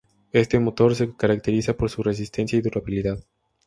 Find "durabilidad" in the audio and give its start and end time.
2.63-3.19